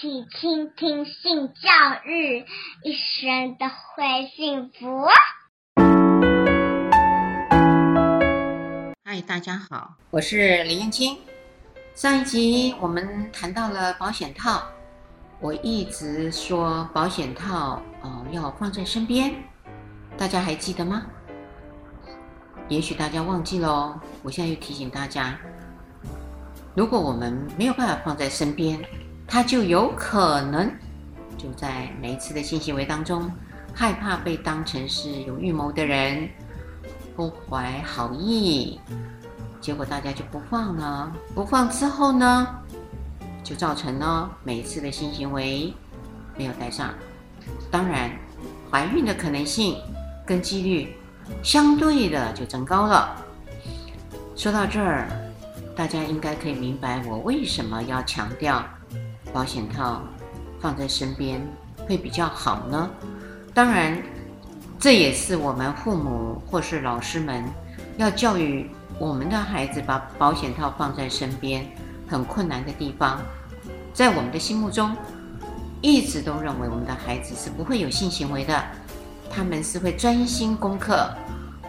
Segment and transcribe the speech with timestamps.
[0.00, 1.68] 起倾听性教
[2.04, 2.44] 育，
[2.84, 5.08] 一生都会幸福。
[9.04, 11.18] 嗨，大家好，我是李燕青。
[11.96, 14.62] 上一集我们谈到了保险套，
[15.40, 19.34] 我一直说保险套哦要放在身边，
[20.16, 21.06] 大家还记得吗？
[22.68, 25.36] 也许大家忘记了哦，我现在又提醒大家，
[26.76, 28.80] 如果我们没有办法放在身边，
[29.28, 30.68] 他就有可能
[31.36, 33.30] 就在每一次的性行为当中，
[33.74, 36.26] 害怕被当成是有预谋的人，
[37.14, 38.80] 不怀好意。
[39.60, 42.48] 结果大家就不放了，不放之后呢，
[43.44, 45.74] 就造成了每一次的性行为
[46.36, 46.94] 没有带上，
[47.70, 48.10] 当然
[48.70, 49.76] 怀孕的可能性
[50.24, 50.96] 跟几率
[51.42, 53.14] 相对的就增高了。
[54.34, 55.06] 说到这儿，
[55.76, 58.64] 大家应该可以明白我为什么要强调
[59.32, 60.02] 保险套
[60.60, 61.40] 放在身边
[61.86, 62.90] 会比较好呢？
[63.54, 64.00] 当然，
[64.78, 67.44] 这也是我们父母或是老师们
[67.96, 68.70] 要教育。
[69.00, 71.64] 我们的孩子把保险套放在身边，
[72.08, 73.20] 很困难的地方，
[73.94, 74.90] 在我们的心目中，
[75.80, 78.60] 一直都认为我们的孩子是不会有性行为的，
[79.30, 81.08] 他们是会专心功课，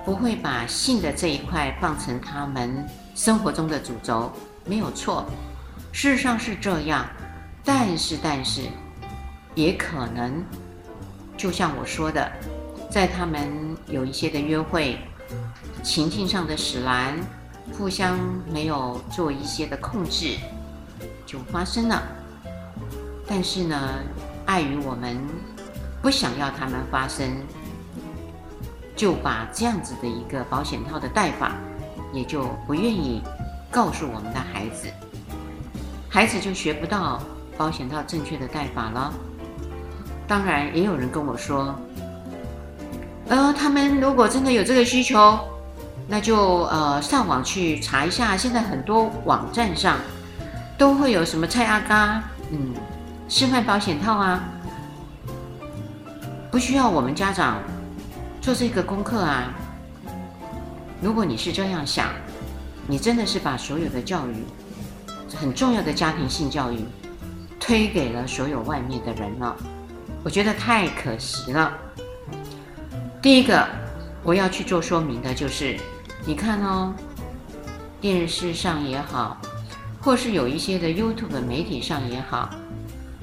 [0.04, 4.32] 不会把性的这一块放成他们生活中的主轴，
[4.66, 5.24] 没有错，
[5.92, 7.06] 事实上是这样，
[7.72, 8.64] 但是但是，
[9.54, 10.44] 也可能，
[11.38, 12.28] 就像我说的，
[12.90, 14.98] 在他们有一些的约会。
[15.84, 17.16] 情境上的使然，
[17.78, 18.18] 互相
[18.52, 20.36] 没有做一些的控制，
[21.28, 22.02] 就发生了。
[23.28, 24.00] 但是呢，
[24.48, 25.16] 碍于我们
[26.02, 27.30] 不想要他们发生，
[28.96, 31.56] 就把这样子的一个保险套的戴法，
[32.12, 33.22] 也就不愿意
[33.70, 34.88] 告诉我们的孩子，
[36.10, 37.22] 孩子就学不到
[37.60, 39.14] 保险套正确的戴法了。
[40.26, 41.76] 当然，也有人跟我说，
[43.28, 45.38] 呃，他们如果真的有这个需求。
[46.12, 49.98] 那就呃上网去查一下，现在很多网站上
[50.76, 52.74] 都会有什么蔡阿嘎嗯
[53.28, 54.42] 示范保险套啊，
[56.50, 57.62] 不需要我们家长
[58.42, 59.54] 做这个功课啊。
[61.00, 62.08] 如果你是这样想，
[62.88, 64.44] 你真的是把所有的教育
[65.40, 66.80] 很重要的家庭性教育
[67.60, 69.56] 推给了所有外面的人了，
[70.24, 71.72] 我觉得太可惜了。
[73.22, 73.68] 第一个
[74.24, 75.78] 我要去做说明的就是。
[76.26, 76.94] 你看哦，
[78.02, 79.40] 电视上也好，
[80.02, 82.50] 或是有一些的 YouTube 媒体上也好，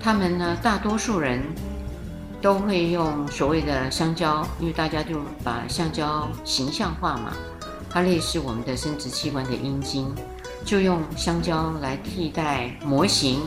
[0.01, 1.43] 他们呢，大多数人
[2.41, 7.35] 都会用所谓的香蕉，因为大家就把香蕉形象化嘛，
[7.91, 10.13] 它类似我们的生殖器官的阴茎，
[10.65, 13.43] 就用香蕉来替代模型，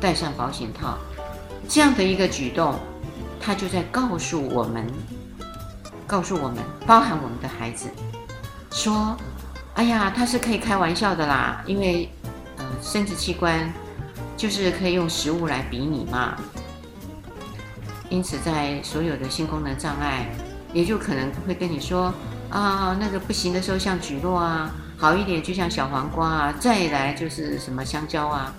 [0.00, 0.98] 戴上保险套，
[1.68, 2.78] 这样的一个举动，
[3.40, 4.86] 它就在告诉我们，
[6.06, 7.88] 告诉我们，包含我们的孩子。
[8.70, 9.16] 说，
[9.74, 12.08] 哎呀，他是可以开玩笑的啦，因为，
[12.58, 13.72] 呃，生殖器官
[14.36, 16.36] 就是可以用食物来比拟嘛。
[18.08, 20.26] 因此，在所有的性功能障碍，
[20.72, 22.12] 也就可能会跟你说
[22.50, 28.54] 啊，那个不行的时候像蒟蒻啊，好一点就像小黄瓜啊，再来就是什么香蕉啊。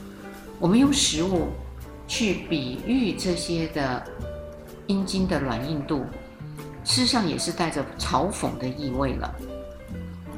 [0.59, 1.47] 我们用食物
[2.05, 4.03] 去比喻这些的
[4.87, 6.05] 阴茎的软硬度，
[6.83, 9.33] 事实上也是带着嘲讽的意味了。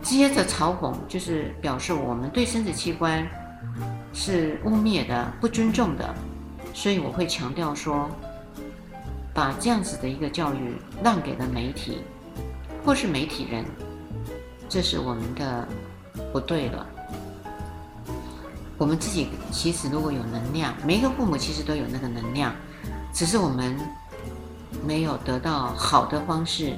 [0.04, 3.28] 接着嘲讽就是表示我们对生殖器官
[4.14, 6.14] 是污蔑的、不尊重的，
[6.74, 8.10] 所以我会强调说，
[9.34, 12.00] 把这样子的一个教育让给了媒体
[12.86, 13.66] 或是媒体人，
[14.70, 15.68] 这是我们的
[16.32, 16.86] 不对了。
[18.82, 22.52] 我们自己其实如果有能量，每一个父母其实都有那个能量，
[23.14, 23.78] 只是我们
[24.84, 26.74] 没有得到好的方式。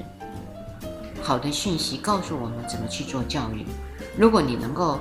[1.22, 3.64] 好的讯息告诉我们怎么去做教育。
[4.18, 5.00] 如果你能够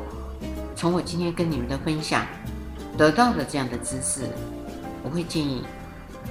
[0.77, 2.25] 从我今天跟你们的分享
[2.97, 4.21] 得到的这样的知识，
[5.03, 5.61] 我会建议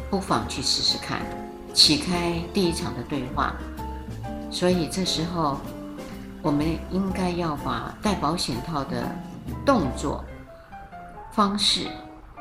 [0.09, 1.21] 不妨去试试看，
[1.75, 3.55] 启开第一场的对话。
[4.51, 5.61] 所以这时候
[6.41, 9.07] 我们应该要把戴保险套的
[9.67, 10.25] 动作
[11.33, 11.89] 方式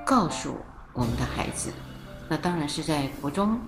[0.05, 0.57] 告诉
[0.93, 1.71] 我们的孩子。
[2.27, 3.59] 那当然是在国中、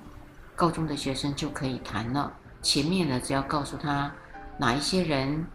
[0.56, 2.32] 高中的学生就可以谈了。
[2.62, 4.12] 前面呢，只要告诉他
[4.58, 5.46] 哪一些人，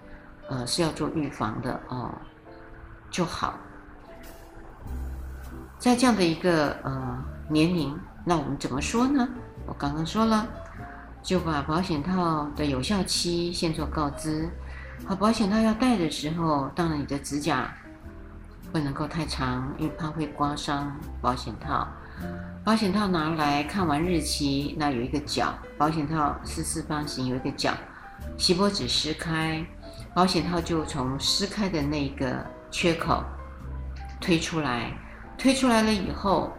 [0.49, 2.11] 呃，是要做预防的哦，
[3.11, 3.55] 就好。
[5.79, 9.29] 在这样的一个呃年龄，那我们怎么说呢？
[9.67, 10.47] 我刚刚说了，
[11.23, 14.50] 就把保险套的有效期先做告知。
[15.06, 17.73] 好，保险套要戴的时候，当然你的指甲
[18.73, 21.87] 不能够太长，因为怕会刮伤保险套。
[22.65, 27.73] 保险套拿来看完日期，那有一个角，保险套是四方形，有一个角，
[28.37, 29.65] 锡箔纸撕开，
[30.15, 33.25] 保险套就从撕开的那个缺口
[34.20, 34.93] 推出来，
[35.38, 36.53] 推出来了以后，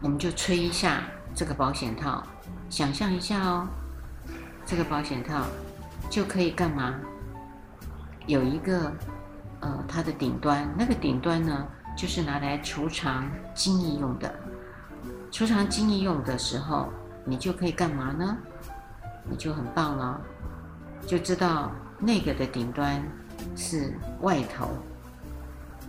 [0.00, 1.02] 我们就吹一下
[1.34, 2.22] 这个保险套，
[2.68, 3.66] 想象一下哦，
[4.64, 5.44] 这个保险套
[6.08, 6.94] 就可以干嘛？
[8.26, 8.92] 有一个
[9.60, 11.66] 呃，它的顶端，那个顶端呢，
[11.96, 14.34] 就是拿来储藏精液用的。
[15.30, 16.88] 储藏精液用的时候，
[17.24, 18.36] 你就可以干嘛呢？
[19.28, 20.20] 你就很棒了，
[21.06, 23.02] 就知道那个的顶端
[23.54, 24.68] 是外头，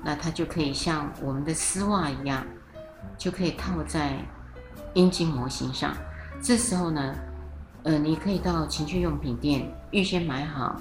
[0.04, 2.46] 那它就可以像我们的丝袜一样，
[3.18, 4.20] 就可以套在
[4.94, 5.96] 阴茎模型上。
[6.42, 7.16] 这时候呢，
[7.84, 10.80] 呃，你可以到情趣用品店预先买好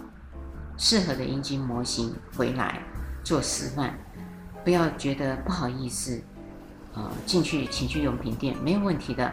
[0.81, 2.81] 适合的阴茎模型回来
[3.23, 3.93] 做示范，
[4.65, 6.19] 不要觉得不好意思。
[6.94, 9.31] 呃，进去情趣用品店没有问题的。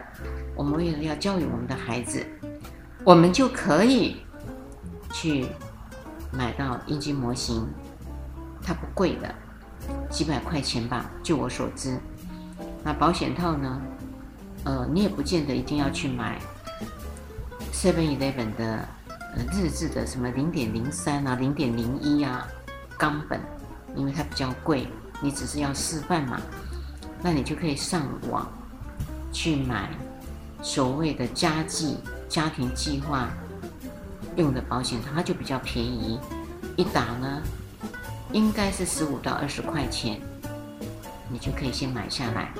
[0.54, 2.24] 我们为了要教育我们的孩子，
[3.02, 4.18] 我们就可以
[5.10, 5.46] 去
[6.30, 7.66] 买到阴茎模型，
[8.62, 9.34] 它不贵的，
[10.10, 11.98] 几百块钱吧，据我所知。
[12.84, 13.80] 那保险套呢？
[14.64, 16.38] 呃，你也不见得一定要去买
[17.72, 18.86] Seven Eleven 的
[19.52, 22.46] 日制的什么零点零三啊、零点零一啊
[22.96, 23.40] 钢本，
[23.94, 24.88] 因为它比较贵。
[25.20, 26.40] 你只是要示范嘛。
[27.20, 28.48] 那你就可以上网
[29.32, 29.90] 去买
[30.62, 31.98] 所谓的家计
[32.28, 33.28] 家庭计划
[34.36, 36.20] 用的保险，它就比较便宜，
[36.76, 37.42] 一打呢
[38.30, 40.20] 应该是十五到二十块钱，
[41.28, 42.52] 你就可以先买下来。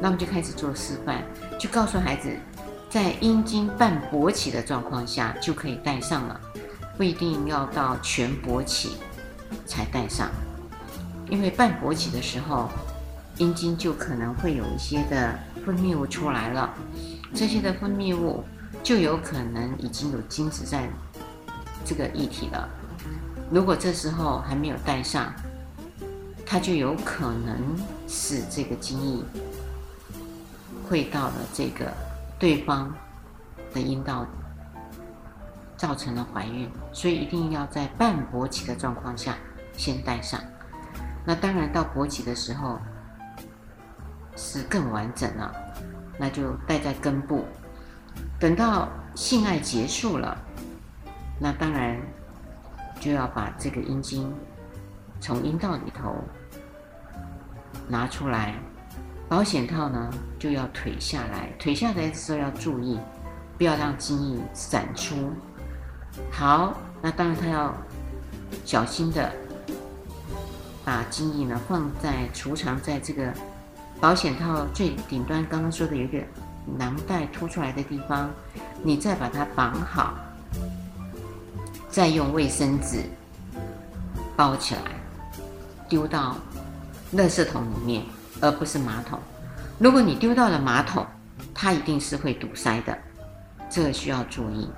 [0.00, 1.22] 那么就开始做示范，
[1.58, 2.34] 就告诉孩子，
[2.92, 6.38] 在阴茎半勃起的状况下就可以戴上了，
[6.94, 8.98] 不一定要到全勃起
[9.64, 10.30] 才戴上，
[11.30, 12.68] 因为半勃起的时候。
[13.38, 16.68] 阴茎就可能会有一些的分泌物出来了，
[17.34, 18.44] 这些的分泌物
[18.82, 20.86] 就有可能已经有精子在
[21.82, 22.68] 这个液体了。
[23.50, 25.32] 如果这时候还没有戴上，
[26.44, 27.74] 它就有可能
[28.06, 29.24] 使这个精液
[30.86, 31.90] 会到了这个
[32.42, 32.92] 对方
[33.72, 34.26] 的阴道，
[35.76, 36.68] 造成了怀孕。
[36.92, 39.36] 所以一定要在半勃起的状况下
[39.74, 40.40] 先戴上。
[41.24, 42.80] 那当然到勃起的时候。
[44.34, 45.54] 是更完整了，
[46.18, 47.44] 那就戴在根部。
[48.40, 50.34] 等到性爱结束了，
[51.38, 52.00] 那当然
[52.98, 54.34] 就要把这个阴茎
[55.20, 56.16] 从阴道里头
[57.86, 58.54] 拿出来。
[59.32, 63.00] 保险套呢就要腿下来，腿下来的时候要注意，
[63.56, 65.16] 不要让精液散出。
[66.30, 67.74] 好，那当然他要
[68.66, 69.32] 小心的
[70.84, 73.32] 把精液呢放在储藏在这个。
[74.02, 76.18] 保险套最顶端，刚刚说的有一个
[76.76, 78.28] 囊袋凸出来的地方，
[78.82, 80.12] 你再把它绑好，
[81.88, 83.02] 再用卫生纸
[84.36, 84.82] 包起来，
[85.88, 86.36] 丢到
[87.14, 88.04] 垃圾桶里面，
[88.42, 89.18] 而不是马桶。
[89.78, 91.06] 如果你丢到了马桶，
[91.54, 92.98] 它一定是会堵塞的，
[93.70, 94.68] 这个需要注意。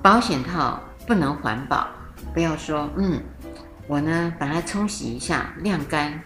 [0.00, 1.88] 保险套不能环保，
[2.32, 3.20] 不要说嗯，
[3.88, 6.18] 我呢把它冲洗一下，晾干。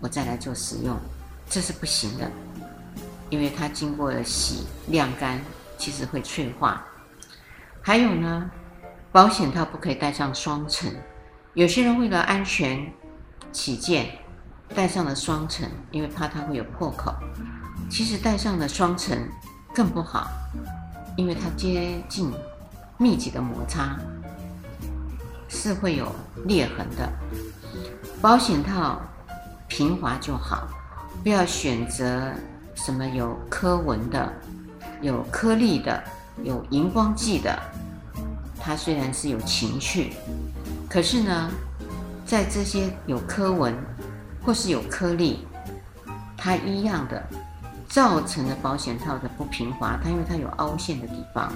[0.00, 0.96] 我再来做使用，
[1.48, 2.30] 这是不行的，
[3.30, 5.40] 因为它经过了洗晾干，
[5.76, 6.84] 其实会脆化。
[7.82, 8.50] 还有呢，
[9.10, 10.90] 保险套不可以带上双层，
[11.54, 12.92] 有些人为了安全
[13.50, 14.06] 起见，
[14.74, 17.14] 戴上了双层，因为怕它会有破口。
[17.90, 19.16] 其实戴上了双层
[19.74, 20.28] 更不好，
[21.16, 22.32] 因为它接近
[22.96, 23.96] 密集的摩擦，
[25.48, 26.10] 是会有
[26.46, 27.10] 裂痕的。
[28.20, 29.00] 保险套。
[29.70, 30.66] 平滑就好，
[31.22, 32.32] 不要选择
[32.74, 34.32] 什么有刻纹的、
[35.02, 36.02] 有颗粒的、
[36.42, 37.56] 有荧光剂的。
[38.58, 40.14] 它虽然是有情趣，
[40.88, 41.50] 可是呢，
[42.24, 43.74] 在这些有刻纹
[44.48, 45.40] 或是有颗粒，
[46.34, 47.22] 它一样的
[47.86, 50.00] 造成了保险套的不平滑。
[50.02, 51.52] 它因为它有凹陷的地方，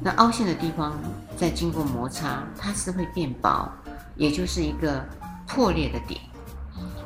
[0.00, 0.98] 那凹陷的地方
[1.36, 3.70] 再经过摩擦，它是会变薄，
[4.16, 5.06] 也就是一个
[5.46, 6.20] 破裂的点。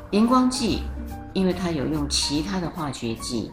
[0.09, 0.81] 荧光剂，
[1.33, 3.51] 因为它有用其他的化学剂，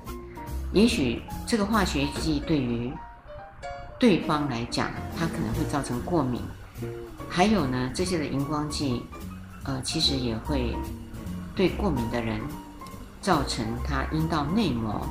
[0.73, 2.91] 也许这个化学剂对于
[4.01, 4.89] 对方来讲，
[5.19, 6.41] 它可能会造成过敏。
[7.29, 9.03] 还有呢，这些的荧光剂，
[9.65, 10.75] 呃，其实也会
[11.57, 12.39] 对过敏的人
[13.23, 15.05] 造成他阴道内膜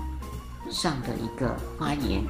[0.72, 2.24] 上的一个发炎。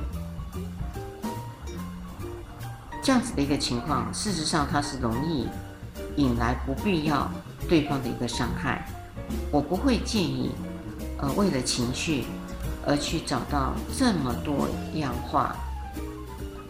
[3.04, 5.48] 这样子的一个情况，事实上它是容易
[6.16, 7.30] 引来不必要
[7.70, 8.88] 对方的一个伤害。
[9.52, 10.52] 我不会建议
[11.20, 12.24] 呃，为了情绪
[12.88, 15.56] 而去找到这么多样化、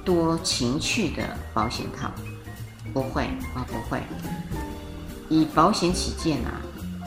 [0.04, 2.12] 多情趣的保险套？
[2.94, 4.02] 不会啊，不会。
[5.30, 6.60] 以保险起见啊，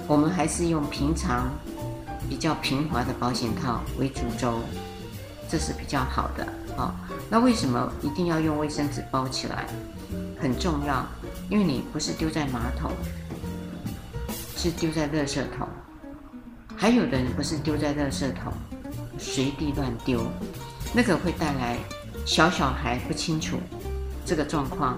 [0.08, 1.50] 我们还是用平常
[2.30, 4.60] 比较平滑的保险套为主轴，
[5.50, 6.48] 这是比较好的
[6.78, 6.94] 啊。
[7.28, 9.66] 那为什么一定要用卫生纸包起来？
[10.40, 11.04] 很重要，
[11.50, 12.90] 因为你不是丢在马桶，
[14.56, 15.68] 是丢在垃圾桶。
[16.74, 18.50] 还有的人不是丢在垃圾桶，
[19.18, 20.22] 随地乱丢，
[20.94, 21.76] 那个会带来
[22.24, 23.58] 小小孩不清楚
[24.24, 24.96] 这个状况，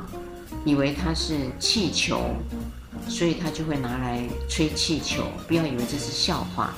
[0.65, 2.21] 以为它是气球，
[3.11, 5.25] 所以他就会拿来吹气球。
[5.49, 6.73] 不要以为这是笑话，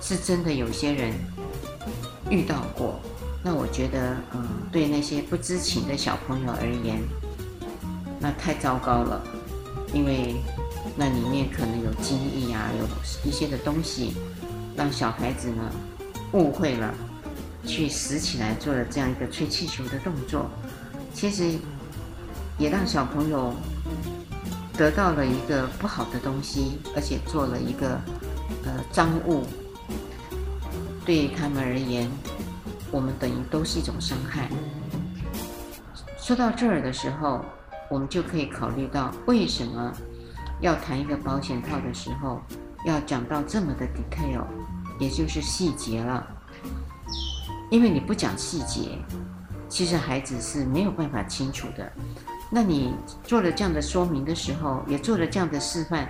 [0.00, 0.50] 是真的。
[0.50, 1.12] 有些人
[2.30, 2.98] 遇到过，
[3.44, 6.98] 那我觉得，嗯，对那些不知情的小朋友而言，
[8.18, 9.22] 那太糟糕了，
[9.92, 10.36] 因为
[10.96, 14.14] 那里面可能有精液啊，有一些的东西。
[14.78, 15.72] 让小孩子呢
[16.32, 16.92] 误会了，
[17.66, 20.50] 去拾起来做了这样一个吹气球的动作，
[21.14, 21.54] 其实
[22.58, 23.54] 也让小朋友
[24.76, 28.00] 得到了一个不好的东西，而且做了一个
[28.64, 29.44] 呃脏物，
[31.04, 32.10] 对他们而言，
[32.90, 34.48] 我们等于都是一种伤害。
[36.18, 37.44] 说到这儿的时候，
[37.88, 39.92] 我们就可以考虑到为什么
[40.60, 42.40] 要谈一个保险套的时候。
[42.84, 44.44] 要讲到这么的 detail，
[45.00, 46.24] 也就是细节了。
[47.68, 48.96] 因为你不讲细节，
[49.68, 51.92] 其实孩子是没有办法清楚的。
[52.50, 56.08] 那你做了这样的说明的时候，也做了这样的示范，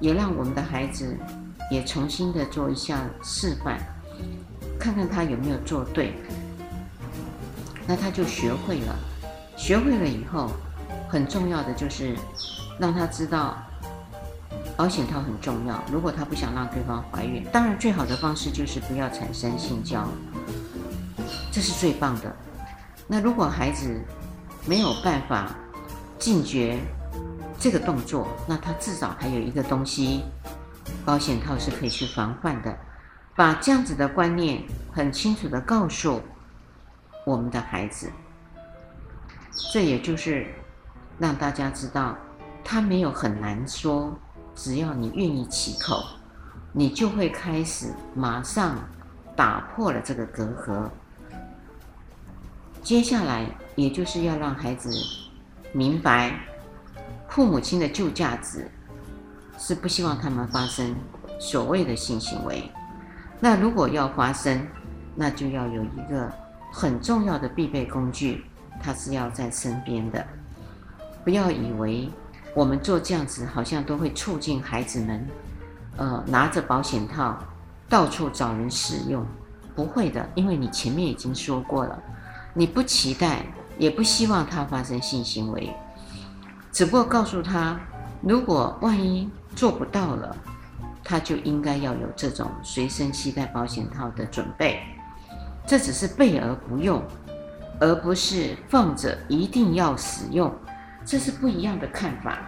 [0.00, 1.16] 也让我们的孩子
[1.70, 3.78] 也重新的做一下示范，
[4.78, 6.14] 看看他有没有做对。
[7.86, 8.96] 那他就学会了，
[9.56, 10.50] 学会了以后，
[11.08, 12.14] 很重要的就是
[12.78, 13.56] 让他知道。
[14.76, 15.80] 保险套很重要。
[15.88, 20.04] 如果他不想让对方怀孕，当然最好的方式就是不要产生性交，
[21.52, 22.34] 这是最棒的。
[23.06, 24.00] 那如果孩子
[24.66, 25.54] 没有办法
[26.18, 26.78] 禁绝
[27.58, 30.24] 这个动作，那他至少还有一个东西，
[31.04, 32.76] 保险套是可以去防范的。
[33.36, 36.22] 把这样子的观念很清楚的告诉
[37.26, 38.10] 我们的孩子，
[39.72, 40.46] 这也就是
[41.18, 42.16] 让大家知道，
[42.62, 44.16] 他没有很难说。
[44.54, 46.04] 只要你愿意启口，
[46.72, 48.76] 你就会开始马上
[49.34, 50.88] 打破了这个隔阂。
[52.84, 54.90] 接下来，也就是要让孩子
[55.72, 56.38] 明白，
[57.30, 58.70] 父母亲的旧价值
[59.56, 60.94] 是不希望他们发生
[61.40, 62.70] 所谓的性行为。
[63.40, 64.66] 那如果要发生，
[65.16, 66.30] 那就要有一个
[66.70, 68.44] 很重要的必备工具，
[68.82, 70.22] 它是要在身边的。
[71.24, 72.10] 不要以为。
[72.54, 75.26] 我们做这样子，好像都会促进孩子们，
[75.96, 77.36] 呃，拿着保险套
[77.88, 79.26] 到处找人使用。
[79.74, 82.00] 不会的，因为你前面已经说过了，
[82.56, 83.44] 你不期待，
[83.78, 85.74] 也不希望他发生性行为，
[86.70, 87.80] 只不过告诉他，
[88.22, 90.36] 如果万一做不到了，
[91.02, 94.80] 他就应该要有这种随身携带保险套的准备。
[95.66, 97.02] 这只是备而不用，
[97.80, 100.54] 而不是放着一定要使用。
[101.04, 102.38] 这是不一样的看法。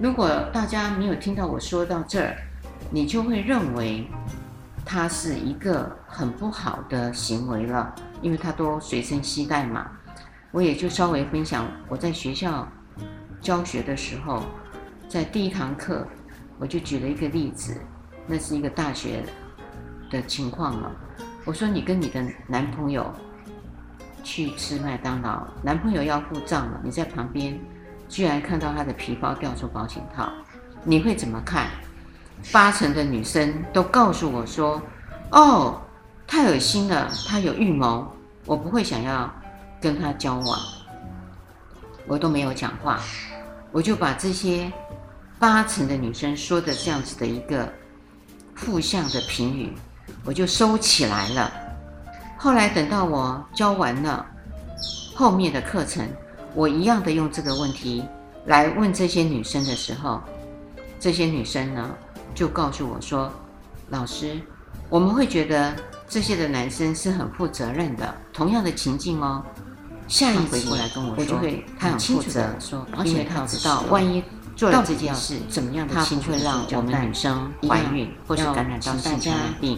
[0.00, 2.36] 如果大家没有听到我说到这儿，
[2.90, 4.08] 你就会认为
[4.90, 9.86] 它是一个很不好的行为了，因为它都随身携带嘛。
[10.50, 12.66] 我也就稍微分享我在学校
[13.38, 14.42] 教学的时候，
[15.06, 16.08] 在第一堂课
[16.58, 17.78] 我就举了一个例子，
[18.26, 19.22] 那是一个大学
[20.10, 20.90] 的情况了。
[21.44, 23.12] 我说你跟你的男朋友
[24.24, 27.60] 去吃麦当劳，男朋友要付账了，你在旁边。
[28.08, 30.32] 居然看到他的皮包掉出保险套，
[30.82, 31.66] 你会怎么看？
[32.52, 34.80] 八成的女生都告诉我说
[35.30, 35.80] ：“哦，
[36.26, 38.06] 太恶心了，他有预谋，
[38.44, 39.32] 我不会想要
[39.80, 40.58] 跟他交往。”
[42.06, 43.00] 我都没有讲话，
[43.70, 44.72] 我就把这些
[45.38, 47.70] 八成的女生说的这样子的一个
[48.54, 49.72] 负向的评语，
[50.24, 51.52] 我就收起来了。
[52.36, 54.24] 后来等到我教完了
[55.14, 56.08] 后面的课程。
[56.54, 58.02] 我一样的用这个问题
[58.46, 60.20] 来问这些女生的时候，
[60.98, 61.94] 这些女生呢
[62.38, 63.28] 就告诉我说
[63.90, 64.40] ：“老师，
[64.88, 65.74] 我们会觉得
[66.08, 68.14] 这些的男生是很负责任的。
[68.32, 69.42] 同样的情境哦，
[70.06, 74.22] 下一回过来跟我说，我就会很清楚的说，因为他知道万一
[74.54, 79.76] 做了这件事，怎么样的情况会让我们女生怀孕或是感染到性传染病，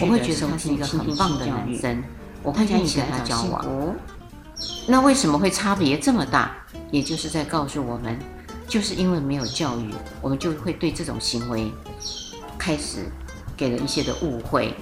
[0.00, 2.02] 我会觉得他是一个很棒的男生，
[2.42, 3.64] 我会愿意跟他交往。”
[4.88, 6.56] 那为什么会差别这么大？
[6.90, 8.18] 也就是在告诉我们，
[8.66, 11.70] 就是因为没有教育，我们就会对这种行为
[12.60, 13.06] 开始
[13.56, 14.74] 给了一些的误会，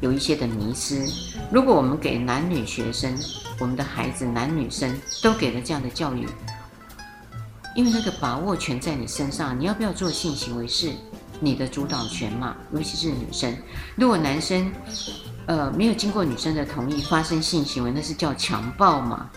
[0.00, 1.08] 有一些的迷失。
[1.52, 3.16] 如果我们给男女学生，
[3.60, 6.26] 我们的孩子男女生都给了这样的教育，
[7.76, 10.92] 因为那个把握权在你身上，你要不要做性行为是
[11.38, 12.56] 你的主导权嘛？
[12.74, 13.56] 尤其是女生，
[13.94, 14.72] 如果男生
[15.46, 19.30] 呃没有经过女生的同意发生性行为，那是叫强暴嘛？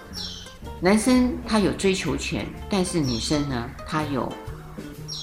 [0.82, 4.32] 男生他有追求权，但是女生呢，她有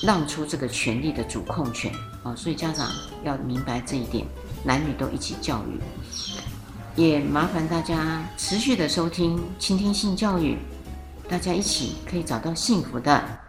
[0.03, 1.93] 让出这个权利的主控权
[2.23, 2.89] 啊，所以家长
[3.25, 4.27] 要明白这一点，
[4.65, 5.81] 男女都一起教育，
[6.97, 10.59] 也麻烦大家持续的收听、倾听性教育，
[11.29, 13.41] 大家一起可以找到幸福的